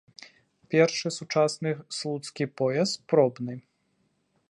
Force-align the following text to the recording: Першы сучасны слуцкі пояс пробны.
Першы 0.73 1.11
сучасны 1.17 1.71
слуцкі 1.99 2.51
пояс 2.63 2.89
пробны. 3.15 3.55